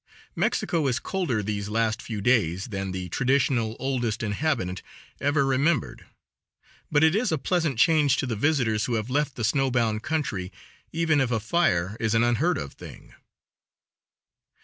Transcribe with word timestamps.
Mexico 0.35 0.87
is 0.87 0.97
colder 0.97 1.43
these 1.43 1.69
last 1.69 2.01
few 2.01 2.21
days 2.21 2.69
than 2.69 2.89
the 2.89 3.07
traditional 3.09 3.75
oldest 3.77 4.23
inhabitant 4.23 4.81
ever 5.19 5.45
remembered, 5.45 6.07
but 6.91 7.03
it 7.03 7.13
is 7.15 7.31
a 7.31 7.37
pleasant 7.37 7.77
change 7.77 8.17
to 8.17 8.25
the 8.25 8.35
visitors 8.35 8.85
who 8.85 8.95
have 8.95 9.11
left 9.11 9.35
the 9.35 9.43
snowbound 9.43 10.01
country, 10.01 10.51
even 10.91 11.21
if 11.21 11.29
a 11.29 11.39
fire 11.39 11.97
is 11.99 12.15
an 12.15 12.23
unheard 12.23 12.57
of 12.57 12.73
thing. 12.73 13.13